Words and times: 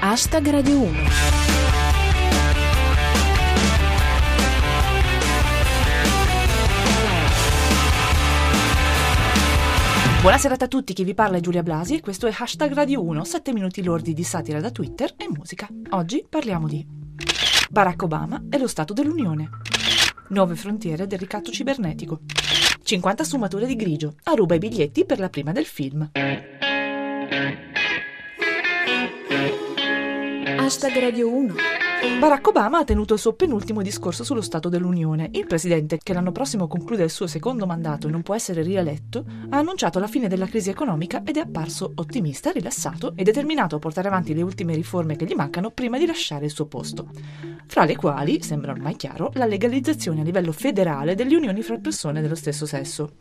Hashtag 0.00 0.48
Radio 0.50 0.78
1. 0.78 0.98
Buonasera 10.20 10.54
a 10.56 10.68
tutti, 10.68 10.92
chi 10.92 11.02
vi 11.02 11.14
parla 11.14 11.38
è 11.38 11.40
Giulia 11.40 11.64
Blasi 11.64 11.96
e 11.96 12.00
questo 12.00 12.28
è 12.28 12.34
Hashtag 12.36 12.72
Radio 12.74 13.02
1, 13.02 13.24
7 13.24 13.52
minuti 13.52 13.82
lordi 13.82 14.14
di 14.14 14.22
satira 14.22 14.60
da 14.60 14.70
Twitter 14.70 15.14
e 15.16 15.26
musica. 15.28 15.66
Oggi 15.90 16.24
parliamo 16.28 16.68
di 16.68 16.86
Barack 17.68 18.00
Obama 18.00 18.44
e 18.48 18.56
lo 18.56 18.68
Stato 18.68 18.92
dell'Unione. 18.92 19.50
Nuove 20.28 20.54
frontiere 20.54 21.08
del 21.08 21.18
ricatto 21.18 21.50
cibernetico. 21.50 22.20
50 22.84 23.24
sfumature 23.24 23.66
di 23.66 23.74
grigio. 23.74 24.14
Aruba 24.22 24.54
i 24.54 24.58
biglietti 24.58 25.04
per 25.04 25.18
la 25.18 25.28
prima 25.28 25.50
del 25.50 25.66
film. 25.66 26.08
Hashtag 30.68 30.98
Radio 30.98 31.34
1. 31.34 31.54
Barack 32.20 32.46
Obama 32.48 32.80
ha 32.80 32.84
tenuto 32.84 33.14
il 33.14 33.18
suo 33.18 33.32
penultimo 33.32 33.80
discorso 33.80 34.22
sullo 34.22 34.42
Stato 34.42 34.68
dell'Unione. 34.68 35.30
Il 35.32 35.46
presidente, 35.46 35.96
che 35.96 36.12
l'anno 36.12 36.30
prossimo 36.30 36.66
conclude 36.68 37.04
il 37.04 37.10
suo 37.10 37.26
secondo 37.26 37.64
mandato 37.64 38.06
e 38.06 38.10
non 38.10 38.20
può 38.20 38.34
essere 38.34 38.60
rieletto, 38.60 39.24
ha 39.48 39.56
annunciato 39.56 39.98
la 39.98 40.06
fine 40.06 40.28
della 40.28 40.44
crisi 40.44 40.68
economica 40.68 41.22
ed 41.24 41.38
è 41.38 41.40
apparso 41.40 41.90
ottimista, 41.94 42.50
rilassato 42.50 43.14
e 43.16 43.22
determinato 43.22 43.76
a 43.76 43.78
portare 43.78 44.08
avanti 44.08 44.34
le 44.34 44.42
ultime 44.42 44.74
riforme 44.74 45.16
che 45.16 45.24
gli 45.24 45.34
mancano 45.34 45.70
prima 45.70 45.96
di 45.96 46.04
lasciare 46.04 46.44
il 46.44 46.50
suo 46.50 46.66
posto. 46.66 47.08
Fra 47.66 47.86
le 47.86 47.96
quali, 47.96 48.42
sembra 48.42 48.72
ormai 48.72 48.96
chiaro, 48.96 49.30
la 49.36 49.46
legalizzazione 49.46 50.20
a 50.20 50.24
livello 50.24 50.52
federale 50.52 51.14
delle 51.14 51.34
unioni 51.34 51.62
fra 51.62 51.78
persone 51.78 52.20
dello 52.20 52.34
stesso 52.34 52.66
sesso. 52.66 53.12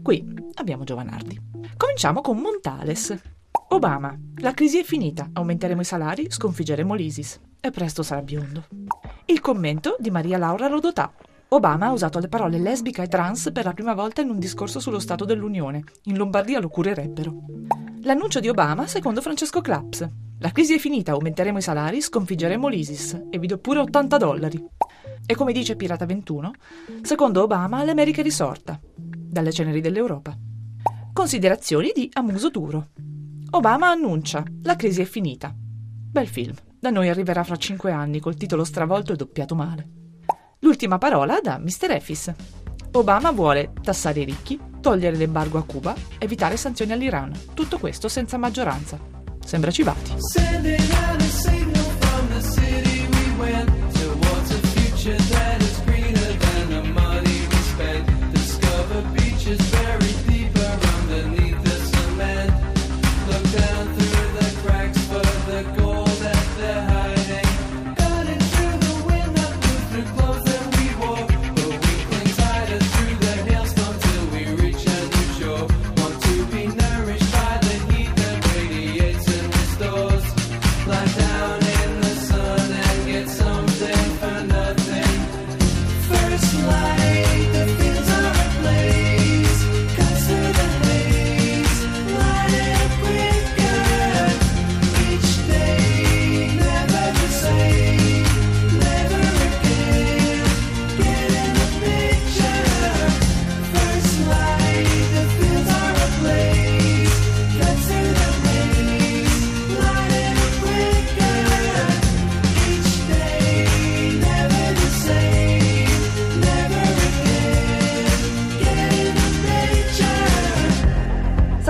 Qui 0.00 0.26
abbiamo 0.54 0.84
Giovanardi. 0.84 1.38
Cominciamo 1.76 2.22
con 2.22 2.38
Montales. 2.38 3.35
Obama, 3.68 4.16
la 4.36 4.52
crisi 4.52 4.78
è 4.78 4.84
finita, 4.84 5.28
aumenteremo 5.32 5.80
i 5.80 5.84
salari, 5.84 6.30
sconfiggeremo 6.30 6.94
l'ISIS 6.94 7.40
e 7.60 7.70
presto 7.72 8.04
sarà 8.04 8.22
biondo. 8.22 8.66
Il 9.24 9.40
commento 9.40 9.96
di 9.98 10.10
Maria 10.10 10.38
Laura 10.38 10.68
Rodotà. 10.68 11.12
Obama 11.48 11.86
ha 11.86 11.92
usato 11.92 12.20
le 12.20 12.28
parole 12.28 12.58
lesbica 12.58 13.02
e 13.02 13.08
trans 13.08 13.50
per 13.52 13.64
la 13.64 13.72
prima 13.72 13.92
volta 13.92 14.20
in 14.20 14.30
un 14.30 14.38
discorso 14.38 14.78
sullo 14.78 15.00
Stato 15.00 15.24
dell'Unione. 15.24 15.82
In 16.04 16.16
Lombardia 16.16 16.60
lo 16.60 16.68
curerebbero. 16.68 17.34
L'annuncio 18.02 18.38
di 18.38 18.48
Obama 18.48 18.86
secondo 18.86 19.20
Francesco 19.20 19.60
Claps. 19.60 20.08
La 20.38 20.52
crisi 20.52 20.74
è 20.74 20.78
finita, 20.78 21.12
aumenteremo 21.12 21.58
i 21.58 21.62
salari, 21.62 22.00
sconfiggeremo 22.00 22.68
l'ISIS 22.68 23.20
e 23.30 23.38
vi 23.40 23.48
do 23.48 23.58
pure 23.58 23.80
80 23.80 24.16
dollari. 24.16 24.64
E 25.26 25.34
come 25.34 25.52
dice 25.52 25.74
Pirata 25.74 26.06
21, 26.06 26.52
secondo 27.02 27.42
Obama 27.42 27.82
l'America 27.82 28.20
è 28.20 28.24
risorta 28.24 28.78
dalle 28.94 29.50
ceneri 29.50 29.80
dell'Europa. 29.80 30.36
Considerazioni 31.12 31.90
di 31.92 32.08
Amuso 32.12 32.48
Duro. 32.48 32.90
Obama 33.50 33.88
annuncia: 33.88 34.44
la 34.62 34.76
crisi 34.76 35.02
è 35.02 35.04
finita. 35.04 35.54
Bel 35.54 36.26
film. 36.28 36.54
Da 36.78 36.90
noi 36.90 37.08
arriverà 37.08 37.42
fra 37.44 37.56
cinque 37.56 37.90
anni 37.90 38.20
col 38.20 38.36
titolo 38.36 38.64
stravolto 38.64 39.12
e 39.12 39.16
doppiato 39.16 39.54
male. 39.54 39.88
L'ultima 40.60 40.98
parola 40.98 41.40
da 41.40 41.58
Mr. 41.58 41.90
Efis. 41.92 42.32
Obama 42.92 43.30
vuole 43.32 43.72
tassare 43.82 44.20
i 44.20 44.24
ricchi, 44.24 44.58
togliere 44.80 45.16
l'embargo 45.16 45.58
a 45.58 45.64
Cuba, 45.64 45.94
evitare 46.18 46.56
sanzioni 46.56 46.92
all'Iran. 46.92 47.32
Tutto 47.54 47.78
questo 47.78 48.08
senza 48.08 48.36
maggioranza. 48.36 48.98
Sembra 49.44 49.70
civati. 49.70 50.12
Sending 50.18 50.80
out 50.80 51.20
a 51.20 51.24
signal 51.24 51.84
from 51.98 52.28
the 52.28 52.40
city 52.40 53.06
we 53.10 53.36
went 53.38 53.70
towards 53.92 54.50
a 54.50 54.66
future 54.68 55.16
that 55.30 55.45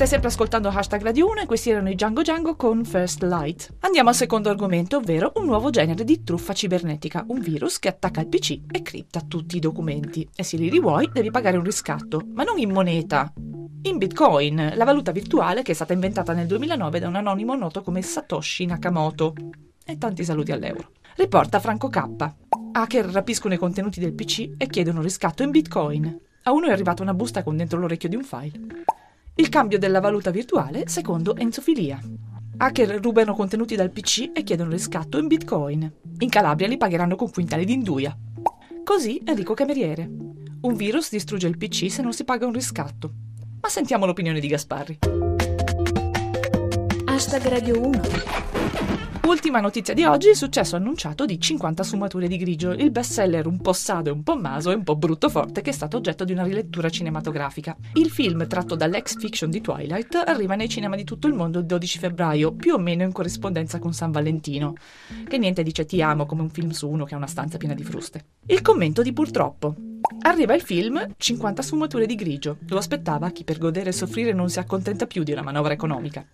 State 0.00 0.14
sempre 0.14 0.30
ascoltando 0.30 0.70
Hashtag 0.70 1.02
Radio 1.02 1.28
1 1.28 1.42
e 1.42 1.46
questi 1.46 1.68
erano 1.68 1.90
i 1.90 1.94
Django 1.94 2.22
Django 2.22 2.56
con 2.56 2.86
First 2.86 3.22
Light. 3.22 3.74
Andiamo 3.80 4.08
al 4.08 4.14
secondo 4.14 4.48
argomento, 4.48 4.96
ovvero 4.96 5.32
un 5.34 5.44
nuovo 5.44 5.68
genere 5.68 6.04
di 6.04 6.24
truffa 6.24 6.54
cibernetica, 6.54 7.22
un 7.28 7.38
virus 7.38 7.78
che 7.78 7.88
attacca 7.88 8.22
il 8.22 8.28
PC 8.28 8.60
e 8.70 8.80
cripta 8.80 9.20
tutti 9.20 9.58
i 9.58 9.60
documenti. 9.60 10.26
E 10.34 10.42
se 10.42 10.56
li 10.56 10.70
rivuoi 10.70 11.10
devi 11.12 11.30
pagare 11.30 11.58
un 11.58 11.64
riscatto, 11.64 12.22
ma 12.32 12.44
non 12.44 12.58
in 12.58 12.70
moneta, 12.70 13.30
in 13.82 13.98
Bitcoin, 13.98 14.72
la 14.74 14.84
valuta 14.86 15.12
virtuale 15.12 15.60
che 15.60 15.72
è 15.72 15.74
stata 15.74 15.92
inventata 15.92 16.32
nel 16.32 16.46
2009 16.46 16.98
da 16.98 17.08
un 17.08 17.16
anonimo 17.16 17.54
noto 17.54 17.82
come 17.82 18.00
Satoshi 18.00 18.64
Nakamoto. 18.64 19.34
E 19.84 19.98
tanti 19.98 20.24
saluti 20.24 20.50
all'euro. 20.50 20.92
Riporta 21.16 21.60
Franco 21.60 21.90
K. 21.90 22.06
Hacker 22.72 23.04
rapiscono 23.04 23.52
i 23.52 23.58
contenuti 23.58 24.00
del 24.00 24.14
PC 24.14 24.52
e 24.56 24.66
chiedono 24.66 25.02
riscatto 25.02 25.42
in 25.42 25.50
Bitcoin. 25.50 26.20
A 26.44 26.52
uno 26.52 26.68
è 26.68 26.72
arrivata 26.72 27.02
una 27.02 27.12
busta 27.12 27.42
con 27.42 27.58
dentro 27.58 27.78
l'orecchio 27.78 28.08
di 28.08 28.16
un 28.16 28.22
file. 28.24 28.88
Il 29.40 29.48
cambio 29.48 29.78
della 29.78 30.00
valuta 30.00 30.30
virtuale 30.30 30.86
secondo 30.86 31.34
Enzofilia. 31.34 31.98
Hacker 32.58 33.00
rubano 33.00 33.32
contenuti 33.34 33.74
dal 33.74 33.90
PC 33.90 34.32
e 34.34 34.42
chiedono 34.42 34.68
riscatto 34.68 35.16
in 35.16 35.28
Bitcoin. 35.28 35.90
In 36.18 36.28
Calabria 36.28 36.68
li 36.68 36.76
pagheranno 36.76 37.16
con 37.16 37.30
quintali 37.30 37.64
di 37.64 37.72
induia. 37.72 38.14
Così 38.84 39.18
Enrico 39.24 39.54
Cameriere. 39.54 40.06
Un 40.60 40.74
virus 40.74 41.08
distrugge 41.08 41.46
il 41.46 41.56
PC 41.56 41.90
se 41.90 42.02
non 42.02 42.12
si 42.12 42.24
paga 42.24 42.44
un 42.44 42.52
riscatto. 42.52 43.12
Ma 43.62 43.70
sentiamo 43.70 44.04
l'opinione 44.04 44.40
di 44.40 44.48
Gasparri. 44.48 44.98
Hashtag 47.06 47.48
Radio 47.48 47.80
1. 47.80 48.00
Ultima 49.26 49.60
notizia 49.60 49.94
di 49.94 50.04
oggi, 50.04 50.28
il 50.30 50.36
successo 50.36 50.76
annunciato 50.76 51.26
di 51.26 51.38
50 51.38 51.82
sfumature 51.84 52.26
di 52.26 52.36
grigio, 52.36 52.70
il 52.70 52.90
bestseller 52.90 53.46
un 53.46 53.60
po' 53.60 53.72
sado 53.72 54.08
e 54.08 54.12
un 54.12 54.22
po' 54.22 54.36
maso 54.36 54.70
e 54.70 54.74
un 54.74 54.82
po' 54.82 54.96
brutto 54.96 55.28
forte 55.28 55.60
che 55.60 55.70
è 55.70 55.72
stato 55.72 55.98
oggetto 55.98 56.24
di 56.24 56.32
una 56.32 56.42
rilettura 56.42 56.88
cinematografica. 56.88 57.76
Il 57.94 58.10
film, 58.10 58.46
tratto 58.46 58.74
dall'ex 58.74 59.18
fiction 59.18 59.50
di 59.50 59.60
Twilight, 59.60 60.20
arriva 60.26 60.54
nei 60.54 60.68
cinema 60.68 60.96
di 60.96 61.04
tutto 61.04 61.26
il 61.26 61.34
mondo 61.34 61.58
il 61.58 61.66
12 61.66 61.98
febbraio, 61.98 62.52
più 62.52 62.74
o 62.74 62.78
meno 62.78 63.02
in 63.02 63.12
corrispondenza 63.12 63.78
con 63.78 63.92
San 63.92 64.10
Valentino, 64.10 64.74
che 65.28 65.38
niente 65.38 65.62
dice 65.62 65.84
ti 65.84 66.02
amo 66.02 66.26
come 66.26 66.42
un 66.42 66.50
film 66.50 66.70
su 66.70 66.88
uno 66.88 67.04
che 67.04 67.14
ha 67.14 67.18
una 67.18 67.26
stanza 67.26 67.58
piena 67.58 67.74
di 67.74 67.84
fruste. 67.84 68.24
Il 68.46 68.62
commento 68.62 69.02
di 69.02 69.12
purtroppo. 69.12 69.74
Arriva 70.22 70.54
il 70.54 70.62
film 70.62 71.06
50 71.16 71.62
sfumature 71.62 72.06
di 72.06 72.14
grigio. 72.14 72.56
Lo 72.68 72.78
aspettava 72.78 73.30
chi 73.30 73.44
per 73.44 73.58
godere 73.58 73.90
e 73.90 73.92
soffrire 73.92 74.32
non 74.32 74.48
si 74.48 74.58
accontenta 74.58 75.06
più 75.06 75.22
di 75.22 75.32
una 75.32 75.42
manovra 75.42 75.72
economica. 75.72 76.26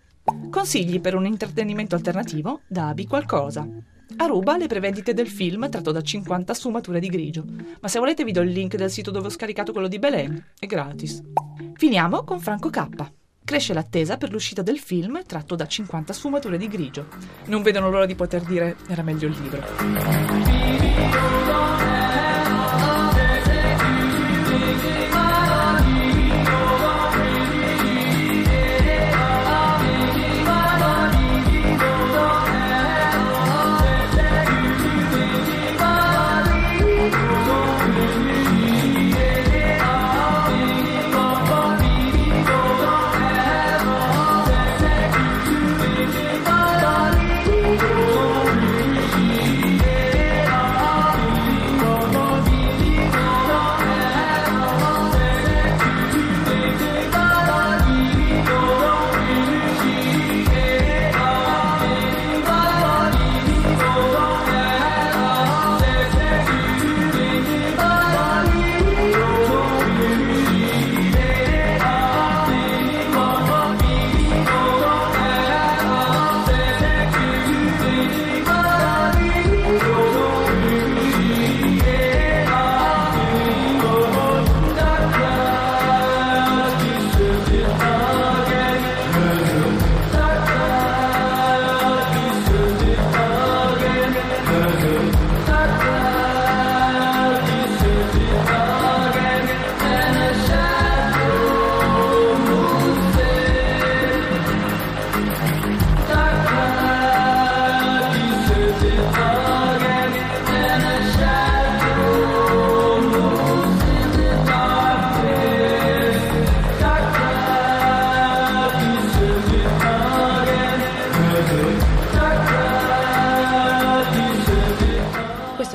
Consigli 0.50 1.00
per 1.00 1.14
un 1.14 1.26
intrattenimento 1.26 1.94
alternativo 1.94 2.60
da 2.66 2.88
Abi 2.88 3.06
Qualcosa. 3.06 3.66
Aruba 4.16 4.56
le 4.56 4.66
prevendite 4.66 5.12
del 5.12 5.28
film 5.28 5.68
tratto 5.68 5.92
da 5.92 6.00
50 6.00 6.54
sfumature 6.54 7.00
di 7.00 7.08
grigio. 7.08 7.44
Ma 7.80 7.88
se 7.88 7.98
volete 7.98 8.24
vi 8.24 8.32
do 8.32 8.40
il 8.40 8.50
link 8.50 8.76
del 8.76 8.90
sito 8.90 9.10
dove 9.10 9.26
ho 9.26 9.30
scaricato 9.30 9.72
quello 9.72 9.88
di 9.88 9.98
Belen. 9.98 10.52
È 10.58 10.66
gratis. 10.66 11.22
Finiamo 11.74 12.24
con 12.24 12.40
Franco 12.40 12.70
K. 12.70 12.86
Cresce 13.44 13.74
l'attesa 13.74 14.16
per 14.16 14.32
l'uscita 14.32 14.62
del 14.62 14.78
film 14.78 15.22
tratto 15.24 15.54
da 15.54 15.66
50 15.66 16.12
sfumature 16.12 16.58
di 16.58 16.68
grigio. 16.68 17.06
Non 17.44 17.62
vedono 17.62 17.90
l'ora 17.90 18.06
di 18.06 18.14
poter 18.14 18.42
dire 18.42 18.76
era 18.88 19.02
meglio 19.02 19.28
il 19.28 19.36
libro. 19.40 19.62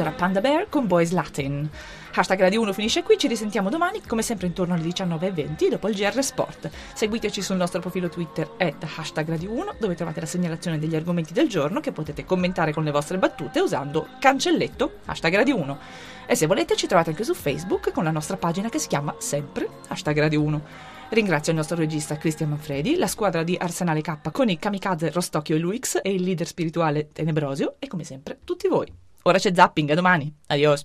Era 0.02 0.12
Panda 0.12 0.42
Bear 0.42 0.68
con 0.68 0.88
Boys 0.88 1.12
Latin. 1.12 1.70
Hashtag 2.14 2.40
Radio 2.40 2.62
1 2.62 2.74
finisce 2.74 3.04
qui, 3.04 3.18
ci 3.18 3.28
risentiamo 3.28 3.70
domani, 3.70 4.02
come 4.06 4.22
sempre 4.22 4.48
intorno 4.48 4.74
alle 4.74 4.84
19.20 4.84 5.70
dopo 5.70 5.88
il 5.88 5.96
GR 5.96 6.24
Sport. 6.24 6.70
Seguiteci 6.94 7.42
sul 7.42 7.56
nostro 7.56 7.80
profilo 7.80 8.10
Twitter 8.10 8.50
at 8.58 8.84
hashtag 8.98 9.30
Radio 9.30 9.52
1 9.52 9.76
dove 9.80 9.96
trovate 9.96 10.20
la 10.20 10.26
segnalazione 10.26 10.80
degli 10.80 10.96
argomenti 10.96 11.34
del 11.34 11.48
giorno 11.48 11.80
che 11.80 11.92
potete 11.92 12.26
commentare 12.26 12.74
con 12.74 12.84
le 12.84 12.92
vostre 12.92 13.18
battute 13.18 13.60
usando 13.60 14.08
cancelletto 14.20 15.00
hashtag 15.06 15.36
Radio 15.36 15.58
1. 15.58 15.80
E 16.26 16.36
se 16.36 16.48
volete 16.48 16.76
ci 16.76 16.88
trovate 16.88 17.12
anche 17.12 17.24
su 17.24 17.34
Facebook 17.34 17.92
con 17.92 18.04
la 18.04 18.12
nostra 18.12 18.38
pagina 18.38 18.70
che 18.70 18.80
si 18.80 18.88
chiama 18.88 19.16
sempre 19.20 19.68
hashtag 19.88 20.20
Radio 20.20 20.42
1. 20.42 20.62
Ringrazio 21.10 21.52
il 21.52 21.58
nostro 21.58 21.78
regista 21.78 22.18
Cristian 22.18 22.50
Manfredi, 22.50 22.96
la 22.96 23.08
squadra 23.08 23.44
di 23.44 23.58
Arsenale 23.60 24.02
K 24.02 24.32
con 24.32 24.50
i 24.50 24.58
kamikaze 24.58 25.12
Rostocchio 25.12 25.56
e 25.56 25.60
Luix 25.60 26.00
e 26.02 26.12
il 26.14 26.24
leader 26.24 26.48
spirituale 26.48 27.10
Tenebrosio 27.12 27.76
e 27.80 27.88
come 27.88 28.04
sempre 28.04 28.40
tutti 28.44 28.68
voi. 28.68 29.11
Ora 29.24 29.38
c'è 29.38 29.54
zapping, 29.54 29.92
a 29.92 29.96
domani. 29.96 30.34
Adios. 30.48 30.80